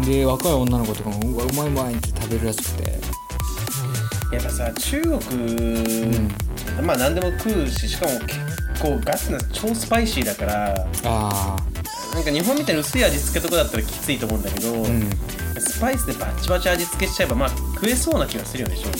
[0.06, 2.98] で若い女の子とかもうわうまいうまいって食べるらしくて。
[4.32, 5.18] やっぱさ中国、
[6.82, 8.38] まあ何でも食うししかも結
[8.82, 11.56] 構ガチな超スパイシーだからあ
[12.12, 15.10] なんか日本みたいに薄い味付けとかだったらきついと思うんだけど、あうん
[15.60, 18.98] スパイスでバッチバチ味付けしちゃえばまあ食えそうな気がするよね正直。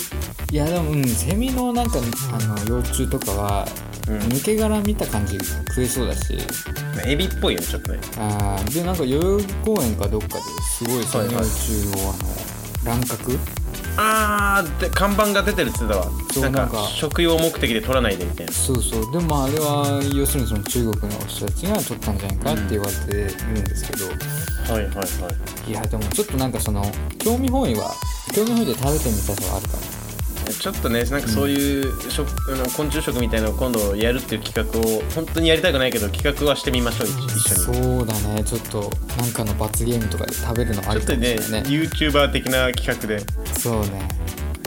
[0.51, 1.99] いやでもうんセミのなんか
[2.33, 3.67] あの幼虫とかは、
[4.07, 4.17] うん。
[4.19, 6.37] 抜け殻見た感じ食えそうだし。
[6.95, 7.99] まあエビっぽいよねちょっとね。
[8.17, 10.33] あーでなんか代々木公園かどっかで
[10.77, 12.09] すごいセミ幼虫を、
[12.83, 13.39] あの乱獲？
[14.01, 16.05] あーで看板が出てるっつってたわ。
[16.05, 16.77] なんかそうなんか。
[16.95, 18.53] 食用目的で取らないでみたいな。
[18.53, 19.11] そうそう。
[19.11, 24.05] でもまああれは要するにその中国の人たちが取ったんじゃないかって言われてるんですけど、
[24.73, 25.03] はいはいは
[25.67, 25.71] い。
[25.71, 26.83] いやでもちょっとなんかその
[27.17, 27.93] 興味本位は
[28.33, 29.99] 興味本位で食べてみたさはあるかも。
[30.49, 37.77] ちょっとねなんかそういう食、あの昆虫食みたいなのを今度やるっていう企画を本当にやりたくないけど企画はしてみましょう一一緒に。
[37.77, 38.43] そうだね。
[38.43, 43.19] ちょっとなんかの罰ゲームとかで食べるのありかもしちょっとねれないね YouTuber 的な企画で。
[43.53, 44.07] そうね。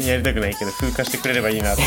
[0.07, 1.83] やりたくないけど風化してくれればいいなと。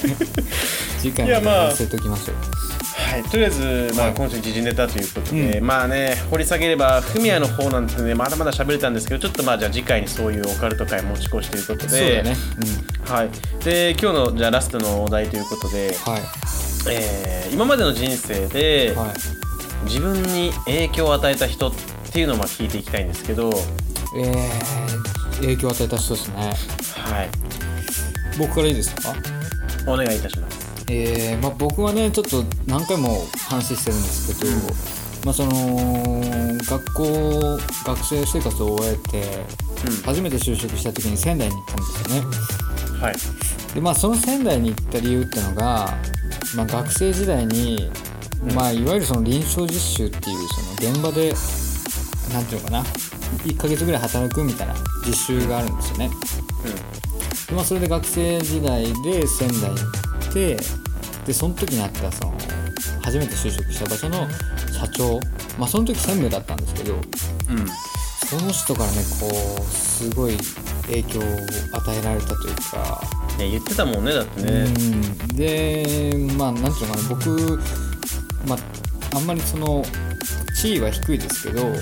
[1.00, 1.68] 次回いやまあ。
[1.68, 2.69] まで忘れておきましょう
[3.10, 3.22] はい。
[3.24, 4.14] とりあえず、まあ、はい。
[4.14, 12.36] 今週時事ネタということで、うまあね掘り下げればフミヤの方なんてねまだまだ喋れたんですけどちょっとまあじゃあ次回にそういうオカルト会持ち越しということでそうだね。
[13.06, 13.30] はい。
[13.64, 16.22] で今日のじゃあラストのお題ということで、うんはい。
[16.90, 19.08] えー今までの人生で、はい。
[19.86, 21.72] 自分に影響を与えた人っ
[22.12, 23.58] ていうのをまあ聞いていきたいんですけど、はい、
[24.16, 26.54] えー、影響を与えた人ですね。
[28.38, 29.14] 僕からいいですか？
[29.86, 30.49] お願いいたします。
[30.92, 34.50] えーまあ、僕はねちょっと何回も話してるんですけど、
[35.24, 39.22] まあ、その学校学生生活を終えて
[39.86, 40.02] うん。
[40.02, 42.36] 初めて就職した時に仙台に行ったんですよね。
[43.00, 45.96] はい、でまあその仙台に行った理由ってのが、
[46.56, 47.90] まあ、学生時代に、
[48.54, 51.32] まあ、いわゆるその臨床実習っていうその現場で
[52.34, 52.82] なんていうのかな
[53.44, 54.74] 1ヶ月ぐらい働くみたいな
[55.06, 56.10] 実習があるんですよね、
[57.48, 60.56] でまあ、それで学生時代で仙台に行って
[61.26, 62.34] でその時にあったその
[63.02, 64.28] 初めて就職した場所の
[64.72, 65.20] 社長
[65.58, 67.66] まあその時専務だったんですけどうん、うん、
[68.26, 70.36] その人からねこうすごい
[70.86, 73.00] 影響を与えられたというか、
[73.38, 74.50] いや言ってたもんねだってね。
[74.52, 75.36] うん。
[75.36, 77.60] でまあなんていうのかな僕
[78.46, 79.84] まああんまりその
[80.60, 81.74] 地位は低いですけど、うん、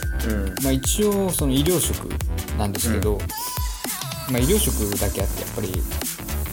[0.62, 2.08] まあ、一応その医療職
[2.56, 3.18] なんですけど、
[4.30, 5.72] まあ、医療職だけあってやっぱり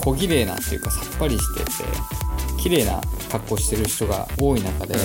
[0.06, 1.72] 小綺麗なっていうかさっぱりしてて
[2.62, 4.96] 綺麗な格好してる人が多い中で、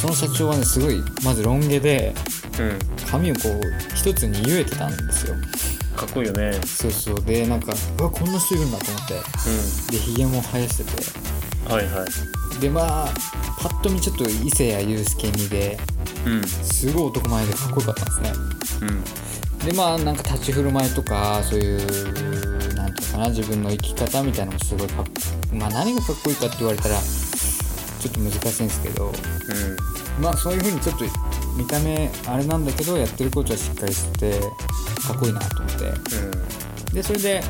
[0.00, 2.14] その社長はねすごいまずロン毛で
[2.58, 2.78] うん、
[3.10, 3.60] 髪をこう
[3.94, 5.34] 一つに結えてたんですよ。
[5.96, 6.52] かっこいいよね。
[6.66, 7.24] そうそう。
[7.24, 9.14] でなんかうわこんな人いるんだと思って。
[9.92, 11.02] でひげも生やしてて。
[11.66, 12.60] うん、はいはい。
[12.60, 13.08] でまあ
[13.58, 15.78] パッと見ちょっと伊勢谷友介にで
[16.26, 18.32] うん、すごい男前でかっこよかったんですね。
[18.82, 22.59] うん、でまあなんか立ち振る舞いとかそういう
[23.10, 25.06] かな自分の生き方みたいなのもすごいかっ
[25.52, 29.12] まあ何がかっこいいかって言われたらちょっと難しいんですけど
[30.20, 31.04] まあそういう風にちょっと
[31.56, 34.40] 見た目あれなんだけどやってることはしっかりしてて
[35.06, 35.84] かっこいいなと思って。
[35.84, 35.90] う
[36.92, 37.42] ん、でそれで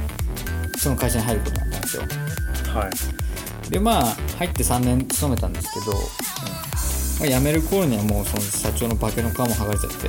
[0.78, 2.02] その会社に入ることになったんですよ。
[2.02, 3.70] うん、はい。
[3.70, 4.04] でまあ
[4.38, 10.08] 入って3年勤めたんですけど、まあ、辞める頃にはもうその社長の化けの皮も剥がれちゃって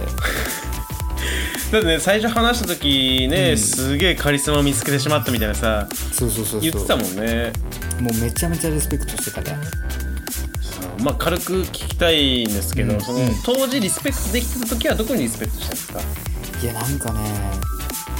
[1.71, 3.57] だってね最初話した時ね、うん。
[3.57, 6.71] すげえカリスマ見つけてしまったみたいなさそうそうそうそう。
[6.71, 7.53] 言ってたもんね。
[8.01, 9.57] もうめちゃめちゃリスペクトしてたね
[11.03, 13.27] まあ軽く聞きたいんですけど、そのうん。
[13.27, 15.67] うん当時リスペクトできてた時はどこにリスペクトした？
[15.67, 15.99] んですか
[16.61, 17.19] いやなんかね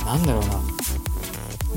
[0.06, 0.62] なんだろうな。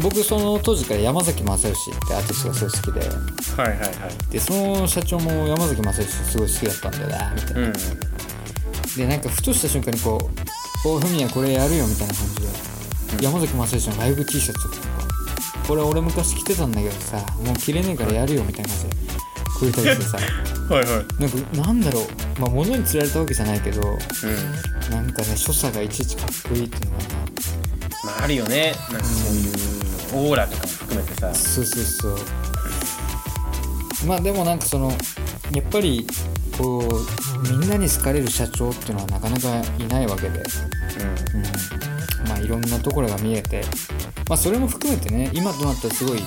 [0.00, 3.62] 僕その当時から山崎正義ってアーティストがすごい好きで。
[3.62, 4.32] はいはいはい。
[4.32, 7.72] でその社長も山崎正義すごい好きだったんだよねみたいな、うん。
[8.96, 10.40] でなんかふとした瞬間にこう
[10.84, 14.76] 「おふみやこれやるよ」みたいな感じで、山崎正義のライブ T シャツとか。
[15.66, 19.04] これ俺昔着てたんだけどさもう着れねえからやるよみたいな感じで。
[19.58, 20.18] くれたりしてさ。
[20.68, 21.22] はいはい。
[21.22, 22.40] なんかなんだろう。
[22.40, 24.90] まあ物に釣られたわけじゃないけどうん。
[24.90, 27.08] なんかね所作がいちいちかっこいいっていうのかな
[28.04, 28.74] まああるよね。
[28.90, 29.54] なんかそういう
[30.30, 31.34] オーラとかも含めてさ。
[31.34, 32.18] そうそうそう。
[34.06, 34.92] まあでもなんかその
[35.52, 36.06] やっぱり
[36.58, 43.62] こうみんなに好かれる社長っていうのはなかなかいないわけで、うん、まあいろんなところが見えて。
[44.28, 46.18] まあそれも含めてね今となったらすごい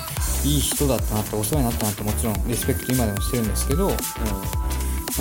[0.45, 3.95] いい人だったなってお世話になったなってもちろんリスペクト今でもしてるんですけど、ま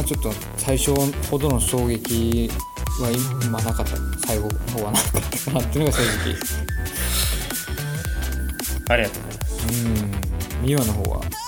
[0.01, 0.93] あ、ちょっと最初
[1.31, 2.51] ほどの衝撃
[3.01, 3.11] は
[3.45, 3.97] 今なかった。
[4.27, 6.35] 最後の方はなかったかなっていうのが正直。
[8.89, 9.85] ありがとうございます。
[9.85, 10.67] うん。
[10.67, 11.46] 美和の方は？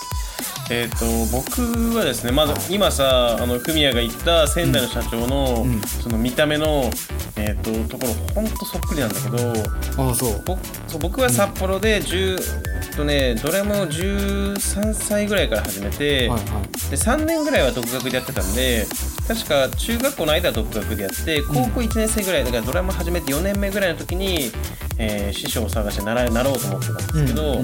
[0.70, 5.80] えっ、と僕はですねまずはい今さあのフミヤが言った仙台の社長の、うん。
[5.80, 6.90] その見た目の
[7.36, 10.42] えー、とところほんとそっくりなんだけどああそう。
[10.44, 16.90] ぼそう僕は札幌で10、とねどれも13歳ぐらいから始めて、はいはい。
[16.90, 18.86] で3年ぐらいは独学でやってたんで
[19.28, 24.50] 確か中学校の間は独学でやって高校1年生ぐらいだからドラム始めて4年目ぐらいの時に、
[24.98, 27.62] えー師匠を探して習い習おうと思ってたんですけど、うんうん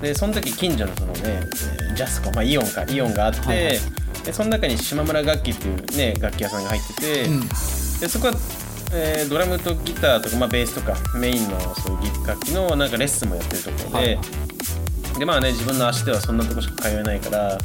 [0.00, 3.78] でその時近所のそのねえージャスコ、まあ、イオンかイオンがあって、はいはい。
[4.24, 7.40] でその中に島村楽器っていうね楽器屋さんが入ってて、うん。
[7.40, 8.34] でそこは、
[8.92, 15.18] えードラムとギターとか、まあ、ベースとかメインのそういう楽器のなんかレッスンもやってるところで、はい。
[15.18, 17.58] でまあね自分の足ではそんなとこしか通えないから、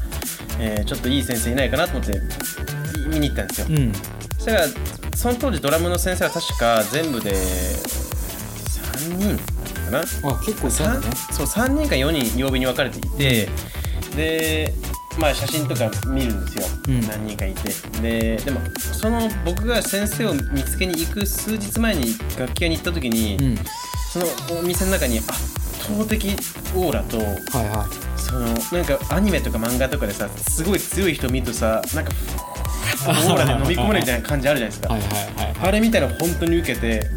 [0.59, 2.19] えーちょっといい先生いないかなと思ってい
[3.09, 3.93] 見に行ったんですよ、うん。
[3.93, 3.99] そ
[4.39, 4.67] したら
[5.15, 9.52] その当時ドラムの先生は確か全部で3人
[9.83, 9.99] かな。
[9.99, 10.03] あ
[10.45, 11.15] 結構いたんだね。
[11.15, 13.49] 三そう3人か4人曜日に分かれていて、
[14.15, 14.73] で
[15.17, 17.01] まあ写真とか見るんですよ、うん。
[17.01, 17.73] 何人かいて。
[18.01, 23.57] ででもその僕が先生を見つけに行く数日前に楽器屋に行った時に、うん。
[24.13, 24.25] その
[24.59, 25.27] お店の中に圧
[25.83, 26.35] 倒的
[26.75, 27.27] オーラとはい
[27.69, 32.11] はそのなんかアニメとか漫画とかでさすごい強い人見るとさなんか
[33.09, 35.67] オーラで飲み込まれるみたいな感じあるじゃないですか、いはいはいはい。
[35.69, 37.09] あれみたいなの本当に受けて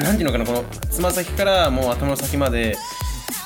[0.00, 2.76] なんていうのかなこのつま先からもう頭の先まで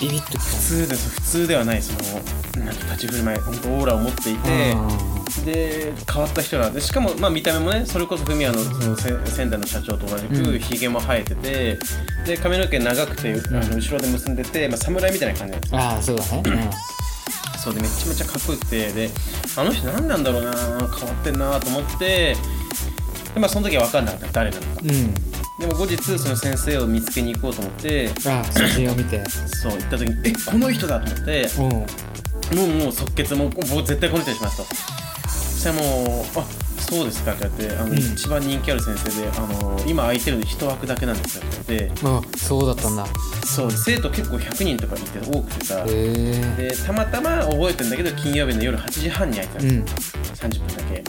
[0.00, 10.58] ビビッとき普通です普通ではないそのなんか立ち振る舞い本当オーラを持っていてたで変わった人なんでしかも、まあ、見た目もねそれこそフミヤのそのせ仙台の社長と同じうくん。
[10.58, 11.78] ひげも生えてて
[12.26, 15.78] で髪の毛長くて、あの後ろで結んでて、まあ、侍みたいな感じなんですよ。
[15.80, 16.70] ああそうだね。
[17.58, 19.10] そうでめちゃめちゃかっこよくてで
[19.56, 22.34] あの人何なんだろうな変わってんなと思って
[23.34, 24.32] で、まあ、その時は分かんなかった。
[24.32, 25.29] 誰なのかうんうん
[25.60, 29.22] でも後日その先生を見つけに行こうと思ってあ写真を見て。
[29.28, 34.64] そう行った時にえこの人だと思ってうんもうもう即決もう僕絶対この人にしますと。
[35.28, 36.44] そしたらもう「あ
[36.80, 37.98] そうですか」って言ってあの、うん。
[37.98, 42.06] 一番人気ある先生であの「今空いてるの一枠だけなんですよ」って言って。
[42.06, 43.06] あそうだったんだ。
[43.44, 45.84] そう生徒結構100人とかいて多くてさ。
[45.84, 51.04] でたまたま覚えてんだけど金曜日の夜8時半に空いてたんうですよ、ん30分だけ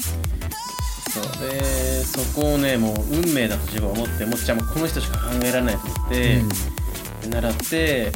[1.12, 1.24] そう。
[1.50, 6.42] でそこをねもう運命だと自分は思ってもうじゃあもうこの人しか考えられないと思って、
[7.30, 8.12] 習って、え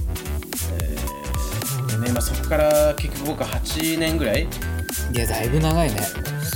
[1.88, 4.48] ーでねまあ、そこから結局僕は8年ぐらい
[5.14, 5.98] いやだいぶ長いね。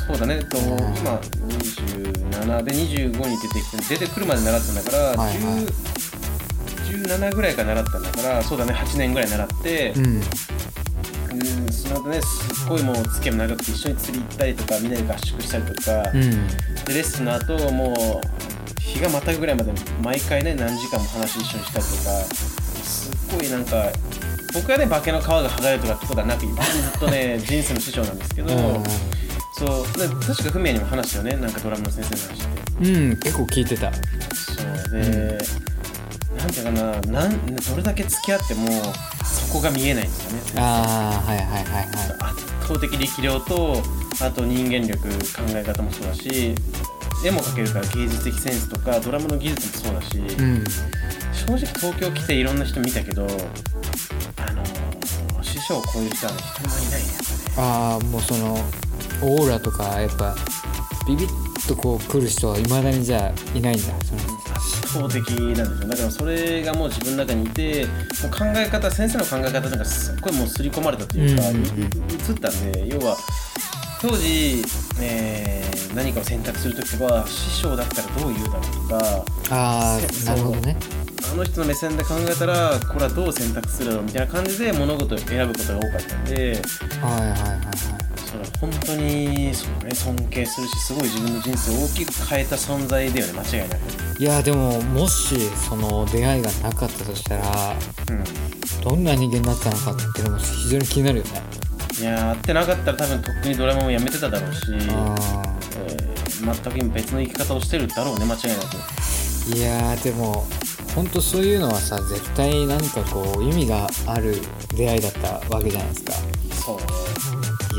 [0.08, 0.44] そうだね。
[0.46, 0.66] とうん。
[0.66, 5.36] 今27で25に出てきて出てくるまで習ったんだから、はいはい。
[5.36, 6.00] 10
[6.90, 10.22] 17ぐらいから習ったんだからそうだね8年ぐらい習って、うん
[11.40, 11.72] うん。
[11.72, 16.48] その後ねすっごいもう付き合いも長くて一緒に釣り行ったりとかみんなで合宿したりとか、うん。
[16.86, 19.72] でレッスンの後もう日がまたぐぐらいまで
[20.02, 22.10] 毎回ね何時間も話一緒にしたりとか
[22.84, 23.92] すっごいなんか
[24.54, 28.84] 僕はね化けの皮が剥がれるとかってことはなくずっとね 人生の師匠なんですけど、うん。
[29.54, 32.60] そうで確かフミヤにも話したよねなんかドラムの先生の話って。
[32.82, 33.92] うん結構聞いてた。
[33.92, 34.00] そ
[34.98, 35.38] うで、
[36.40, 38.68] なんていうかななんどれだけ付き合っても
[39.24, 40.62] そこが見えないんですよね。
[40.62, 43.84] ああはいはいはいはい圧倒的力量と
[44.22, 46.56] あと人間力考え方もそうだし
[47.26, 50.64] 絵も描けるから芸術的センスとかドラムの技術もそうだし、うん。
[51.34, 57.24] 正直東京来ていろんな人見たけどあのー師匠を超える人は人もいないねやっ
[57.56, 57.68] ぱね。
[57.68, 58.54] ああもうその
[59.22, 60.36] オーラとかやっぱ
[61.08, 63.84] ビビッとこう来る人はいまだにじゃあいないんだ。
[64.04, 64.22] その
[64.56, 67.92] 圧倒的なんですよだからそれがもう自分の中にいても
[68.28, 71.84] う考え方先生の考え方なんかすっごいもう刷り込まれたというか、うんうんうん。
[71.84, 73.18] う映ったんで要は
[74.02, 74.64] 当時、
[75.02, 80.78] えー何かを選択する時とか師匠だったらどう言うだろうとかあなるほどね。
[81.32, 86.62] あの人の目線で考えたらこれはどう選択するだろうみたいな感じで物事を選ぶことが多かったんで
[87.02, 87.99] はいはいはいはい
[88.60, 94.22] 本当にそう、ね、尊敬するしすごい自分の人生を大きく変えた存在だよね間違いなく。
[94.22, 97.76] いやでももしその出会いがなかったとしたら
[98.10, 98.24] うん。
[98.84, 101.42] どんな人間だったのかっていうのも非常に気になるよね。
[102.00, 105.16] いやー会ってなかったら多分とっくにドラマもやめてただろうし、あ
[105.86, 108.78] えー全く今別の生き方をしてるだろうね間違いなく。
[109.52, 110.46] ーいやーでも
[110.96, 114.36] 本当そういうのはさ絶対何かこう意味がある
[114.76, 116.14] 出会いだったわけじゃないですか。
[116.56, 116.78] そう。
[116.78, 116.84] ね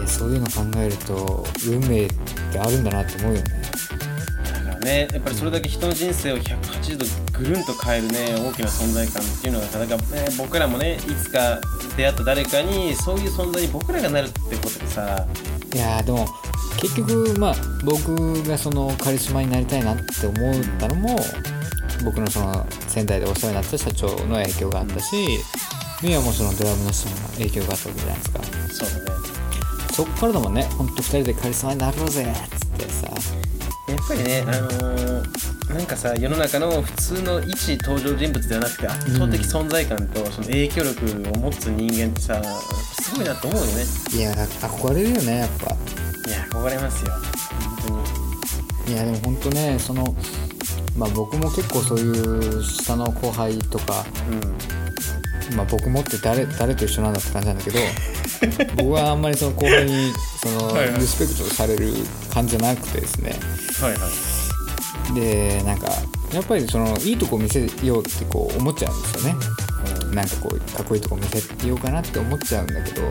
[0.00, 2.08] いやそういうの考えると運命っ
[2.52, 3.62] てあるんだなって思うよね。
[4.44, 11.60] だからねやっぱりそれだけ人の人生を180度ぐるんと変えるね大きな存在感っていうのがさだから、ね、僕らもねいつか
[11.98, 15.26] 出会った誰かにそういう存在に僕らがなるってことでさ。
[15.74, 16.26] いやーでも
[16.80, 21.16] 結局まあ僕がそのカリスマになりたいなって思ったのも
[22.06, 25.14] 僕のその仙台でお世話になった社長の影響があったし
[26.02, 28.42] ミヤもそのドラムの人の影響があったわけじゃないですか。
[28.70, 29.39] そうだね
[29.92, 30.64] そっからだもんね。
[30.64, 32.24] ほんと2人でカリスマになろうぜ。
[32.24, 33.08] っつってさ。
[33.88, 42.42] やっぱりね、あのーなんかさ世の中の普通の一登場人物ではなくて圧倒的存在感とその影響力を持つ人間ってさ
[43.00, 43.84] すごいなと思うよね。
[44.12, 45.66] いや憧れるよねやっぱ。
[45.66, 47.12] いや憧れますよ。
[47.86, 48.04] 本
[48.86, 48.94] 当に。
[48.94, 50.16] いやでも本当ねその
[50.96, 55.56] まあ僕も結構そういう下の後輩とかうん。
[55.56, 57.78] まあ僕もって誰誰と一緒なんだって感じなんだけど
[58.76, 60.12] 僕はあんまりその後輩に
[60.42, 61.92] そのリスペクトされる
[62.32, 63.38] 感じじゃなくてですね。
[63.80, 65.14] はいはい。
[65.14, 65.88] でなんか
[66.32, 69.40] やっぱりそのいいとこ見せようってこう思っちゃうんですよね。
[70.14, 73.10] なんかこうかっこいいとこ見せようかなって思っちゃうんだけども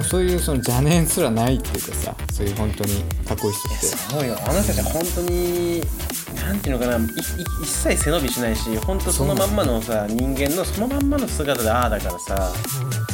[0.00, 3.86] うそういうその邪念すらないっていうかさそういう本当にかっこいい人って。
[3.86, 4.38] そうよ。
[4.46, 5.82] あの人たちは本当に
[6.46, 7.08] なんていうのかないい
[7.62, 12.52] 一切背伸びしないし本当そのまんまのさ人間のそのまんまの姿でああだからさ。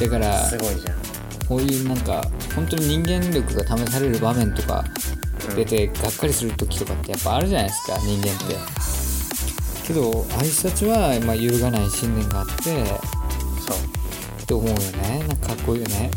[0.01, 1.22] だからすごいじゃん
[1.53, 2.23] こういうなんか
[2.57, 4.83] 本当に人間力が試される場面とか
[5.55, 9.87] 出てがっかりする時とかってやっぱあるじゃないですか人間って。
[9.87, 13.77] けどああいう人たちはまあ揺るがない信念があってそう。
[14.43, 15.25] って思うよね。
[15.29, 16.11] なんかかっこいいよね。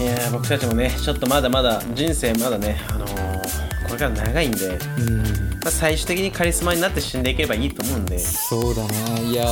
[0.00, 4.66] いやー僕たちもねちょっとまだまだ人生まだねあのーこれから長いんで、
[4.98, 5.22] うん。
[5.62, 8.18] まあ、最終的にカリスマになって死んでいければいいと思うんで。
[8.18, 9.22] そうだね。
[9.30, 9.46] いや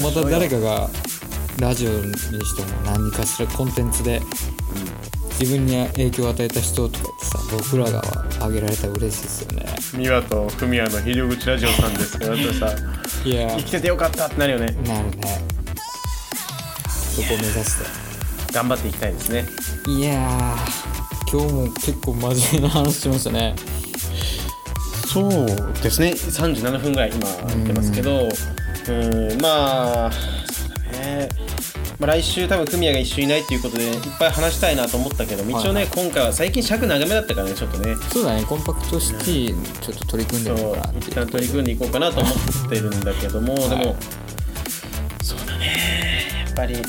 [0.00, 0.88] また誰かが
[1.58, 4.20] ラジオにしても何かしらコンテンツで
[5.40, 8.00] 自分に影響を与えた人とか言ってさ僕らが
[8.36, 9.66] 挙げられたら嬉しいですよね。
[9.98, 12.76] 美和と文也の非常口ラジオさんですからさ
[13.24, 13.56] いや。
[13.56, 14.66] 生きててよかったってなるよね。
[14.86, 15.42] なるね。
[17.14, 18.02] そこを目指して。
[18.52, 19.46] 頑張っていきたいですね。
[19.86, 23.54] いやー今日も結構真面目な話しましたね。
[25.08, 25.46] そう
[25.82, 26.12] ですね。
[26.12, 28.28] 37分ぐらい今言ってますけど
[28.88, 30.10] うんまあ
[32.02, 37.94] まあ、来週多分組合が一緒いないっていうことでいっぱい話したいなと思ったけど一応ね、はい今回は最近尺長めだったからねちょっとね。
[38.10, 43.96] そうだねコンパクトシティちょっと取り組んでそうみようかな一旦取り組んでいこうかなと思ってるんだけども、でも
[45.22, 46.26] そうだね。
[46.44, 46.80] やっぱりうん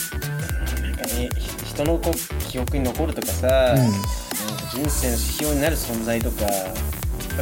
[0.83, 3.81] なんかねひ人のこう記憶に残るとかさ、うん。
[3.83, 3.99] なんか
[4.71, 6.45] 人生の指標になる存在とか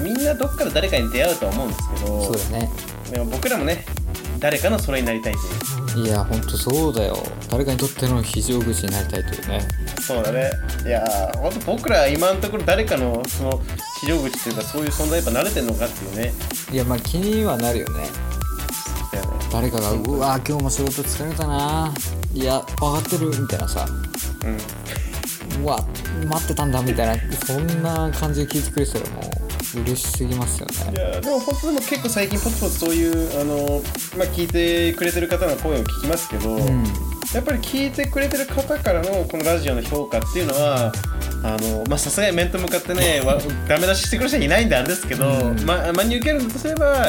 [0.01, 2.69] みんなどっかで誰かに出会うとは思うんですけどそうだね。
[3.09, 3.85] でも僕らもね
[4.39, 7.17] 誰かのそれになりたいといういやほんとそうだよ。
[7.49, 9.67] 誰かにとっての非常口になりたいというね。
[9.99, 10.49] そうだね。
[10.85, 13.61] いやーほんと僕らは今のところ誰かのその
[13.99, 16.33] 非常口というかそういう存在やっぱ慣れてんのかっていうね。
[16.71, 18.05] いやまあ気にはなるよね。
[19.11, 19.31] だよね。
[19.51, 21.93] 誰かが「うわ今日も仕事疲れたな。
[22.33, 23.85] いや分かってる」みたいなさ。
[24.45, 24.57] うん
[25.63, 25.85] 「うわ
[26.25, 29.40] 待ってたんだ」みたいなそんな感じで聞いてくれてたらもう
[29.79, 33.81] 嬉しすぎますよいねやでも本当でも結構最近ポツポツそういうあの、
[34.17, 36.83] まあ、聞いてくれてる方の声を聞きますけど、うん。
[37.33, 40.91] やっぱり聞いてくれてる方からのこのラジオの評価っていうのは
[41.43, 43.37] あのまあさすがに面と向かってねわ
[43.69, 45.63] ダメ出ししてくる人はいないんであれですけど、うん。
[45.63, 47.05] ま真に受けるんだとすれば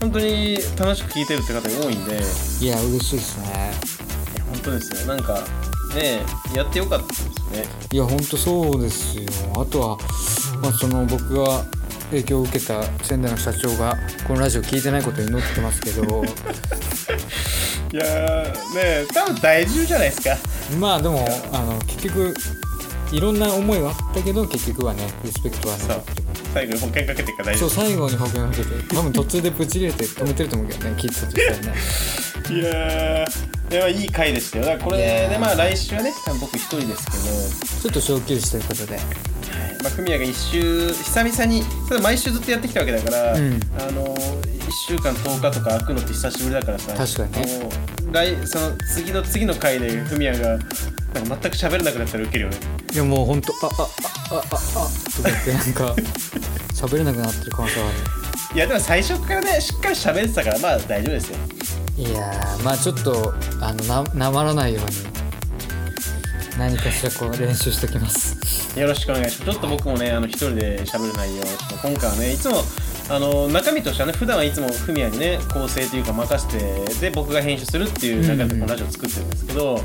[0.00, 2.20] 本当に楽しく聞いてるって方が多いんで。
[2.60, 3.72] いやいや嬉しいですね。
[4.52, 5.14] 本当ですよ。
[5.14, 5.42] なんか
[5.94, 6.20] ね
[6.54, 7.64] やってよかったですよね。
[7.90, 9.28] いやほんとそうですよ。
[9.60, 9.98] あとは、
[10.62, 11.64] まあ、その僕が
[12.14, 13.96] 影響を受けた仙台の社長が
[14.26, 16.24] このラジオ聞いてないことを祈ってますけど。
[17.92, 20.36] いやーね多分大丈夫じゃないですか。
[20.80, 22.34] まあでもあの結局
[23.12, 25.88] いろんな思いはあったけど結局はねリスペクトはそう。
[25.88, 27.68] 残ってる最後に保険かけてから大丈夫。
[27.68, 28.94] そう最後に保険をかけて。
[28.94, 31.78] 多分途中でブチ切れて止めてると思うけどね聞いてたとしたらね
[32.50, 33.54] いやー。
[33.68, 34.64] でもいい回でしたよ。
[34.64, 38.98] だからこれでまあ来週はね多分僕一人ですけちょっと小休止ということで。
[39.82, 43.60] まあ、フミヤが一週久々にそれ毎週ずっとやってきたわけだから、うん。
[43.78, 46.94] あの1週間10日とか空くのって久しぶりだからさ。
[46.94, 47.58] 確かにね。
[47.64, 50.68] もう来その次の次の回でフミヤがなんか
[51.14, 52.56] 全く喋れなくなったらウケるよね。
[52.92, 55.94] いやもうほんとああああああとか言ってなんか
[56.74, 61.36] 喋れなくなってる可能性はあいやでも最初からねしっかり喋ってたからまあ大丈夫ですよ。
[61.36, 61.63] る
[61.96, 64.90] いやーまあちょっとあのななまらないように
[66.58, 68.78] 何かしらこう練習しておきます。
[68.78, 69.50] よろしくお願いします。
[69.52, 72.62] ちょっと僕もね、あの一人で喋る内容を、ちょっと今回はね、いつも、
[73.08, 79.84] あの中身としてはね、普段はいつもフミヤにね、構成というか任せて、で、僕が編集するっていう中でこのラジオを作ってるんですけど、なん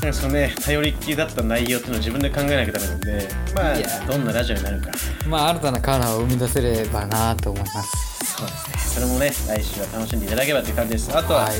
[0.00, 4.90] かそのね、頼りっきりだった内容っていうのを自分で考えなきゃダメなんで、まあ、どんなラジオになるか。
[5.26, 8.07] まあ新たなカラーを生み出せればなと思います
[8.38, 8.76] そうですね。
[8.94, 11.16] それもね、来週は楽しんでいただければという感じです。
[11.16, 11.56] あとは、はい。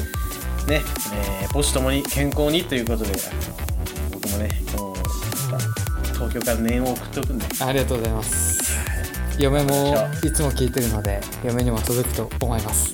[0.70, 3.12] ね、えー母子ともに健康にということで、
[4.12, 5.00] 僕もね、今日、
[6.12, 8.58] 東京から念を送っておくんで、ありがとうございます。
[9.38, 12.92] 嫁もいつも聞いてるので嫁にも届くと思います。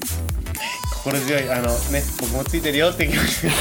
[1.03, 3.51] 心強いあのね僕もついてるよって気持ちで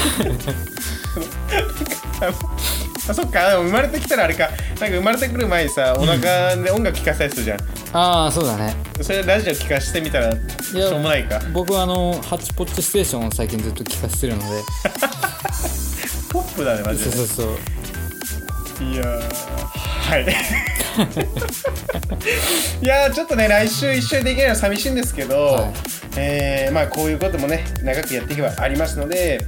[3.08, 3.50] あそっか。
[3.50, 4.48] でも生まれてきたらあれか。
[4.48, 7.58] なんか生まれてくる前にさお腹で音楽聴かせたりするじゃん、
[7.92, 8.74] ああそうだね。
[9.00, 10.38] それラジオ聴かせてみたらし
[10.78, 11.40] やょうもないか。
[11.52, 14.46] 僕はあのハッチポッチステーションを最近ずっと聞かせてるので。
[16.30, 17.10] ポップだねマジで。
[17.12, 17.46] そうそう
[18.78, 18.88] そう。
[18.88, 19.20] いやー。
[20.10, 20.24] はい。
[22.82, 25.72] いやーちょっとね来週一緒にできないのは寂しいんですけど、はい。
[26.16, 29.44] えーまあこういうこともね長くやっていけばありますので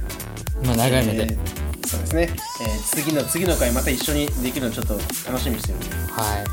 [0.63, 1.66] まあ長い目で、えー
[2.07, 2.29] ですね、
[2.61, 4.93] えー次の次の回また一緒にできるのちょっと
[5.29, 5.87] 楽しみにしてるんで。
[6.11, 6.45] はい。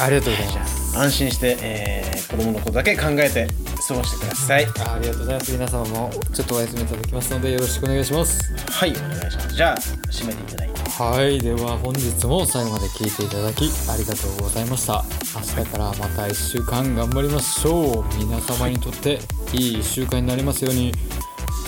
[0.00, 0.98] ありがとうございます。
[0.98, 3.46] 安心して、えー子供のことだけ考えて
[3.86, 4.64] 過ごしてください。
[4.64, 5.52] ありがとうございます。
[5.52, 8.52] 皆様もちょっとお休みいただきますのでよろしくお願いします。
[8.70, 9.54] はいお願いします。
[9.54, 9.76] じゃあ
[10.10, 10.80] 締めていただいて。
[10.90, 15.04] はいでは本日も最後まで聞いていただきありがとうございました。
[15.34, 18.18] 明日からまた1週間頑張りましょう。
[18.18, 19.20] 皆様にとって
[19.52, 20.92] いい1週間になりますように。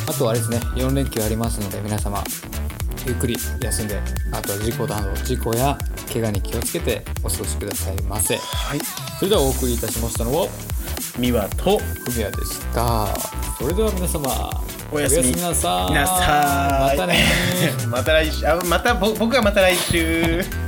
[0.09, 2.23] あとはあれですね4連休ありますので皆様
[3.07, 4.01] ゆっくり休んで
[4.33, 5.79] あとは事故など事故や
[6.13, 8.37] 怪我に気をつけてお過ごしくださいませ。
[8.37, 8.81] はい。
[9.19, 10.49] それではお送りいたしましたのは
[11.19, 13.07] 美和とふみやでした。
[13.59, 14.51] それでは皆様
[14.93, 15.33] おやすみ。
[15.37, 15.95] なさい。
[15.95, 16.97] なさーい。
[16.97, 17.25] またね。
[17.89, 18.47] また来週。
[18.47, 20.66] あまたぼ僕はまた来週